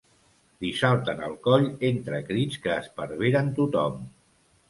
Li 0.63 0.69
salten 0.77 1.19
al 1.27 1.35
coll 1.47 1.67
entre 1.91 2.21
crits 2.29 2.63
que 2.63 2.73
esparveren 2.79 3.53
tothom. 3.59 4.01